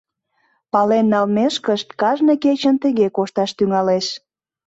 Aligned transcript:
Пален 0.71 1.05
налмешкышт, 1.13 1.87
кажне 2.01 2.33
кечын 2.43 2.75
тыге 2.83 3.07
кошташ 3.17 3.51
тӱҥалеш. 3.57 4.05